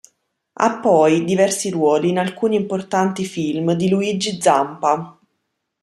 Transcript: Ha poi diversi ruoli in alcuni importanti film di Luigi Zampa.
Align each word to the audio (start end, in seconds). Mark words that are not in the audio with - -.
Ha 0.53 0.79
poi 0.79 1.23
diversi 1.25 1.69
ruoli 1.69 2.09
in 2.09 2.17
alcuni 2.17 2.55
importanti 2.55 3.23
film 3.23 3.73
di 3.73 3.87
Luigi 3.87 4.41
Zampa. 4.41 5.15